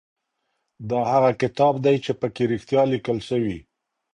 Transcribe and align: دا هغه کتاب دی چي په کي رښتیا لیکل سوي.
دا 0.89 0.99
هغه 1.11 1.31
کتاب 1.41 1.73
دی 1.85 1.95
چي 2.03 2.11
په 2.19 2.27
کي 2.35 2.43
رښتیا 2.51 2.81
لیکل 2.93 3.17
سوي. 3.29 3.57